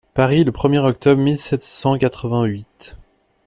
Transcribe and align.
Paris, 0.15 0.43
le 0.43 0.51
premier 0.51 0.79
octobre 0.79 1.21
mille 1.21 1.37
sept 1.37 1.61
cent 1.61 1.95
quatre-vingt-huit. 1.95 2.97